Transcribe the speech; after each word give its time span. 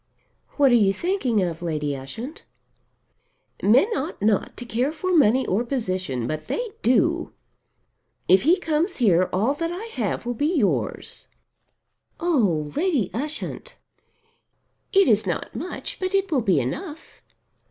"What 0.57 0.71
are 0.71 0.73
you 0.73 0.93
thinking 0.93 1.43
of, 1.43 1.61
Lady 1.61 1.95
Ushant?" 1.95 2.43
"Men 3.61 3.85
ought 3.95 4.19
not 4.19 4.57
to 4.57 4.65
care 4.65 4.91
for 4.91 5.15
money 5.15 5.45
or 5.45 5.63
position, 5.63 6.25
but 6.25 6.47
they 6.47 6.71
do. 6.81 7.33
If 8.27 8.41
he 8.41 8.57
comes 8.59 8.95
here, 8.97 9.29
all 9.31 9.53
that 9.53 9.71
I 9.71 9.85
have 9.93 10.25
will 10.25 10.33
be 10.33 10.55
yours." 10.57 11.27
"Oh, 12.19 12.71
Lady 12.75 13.11
Ushant!" 13.13 13.77
"It 14.91 15.07
is 15.07 15.27
not 15.27 15.53
much 15.55 15.99
but 15.99 16.15
it 16.15 16.31
will 16.31 16.41
be 16.41 16.59
enough." 16.59 17.21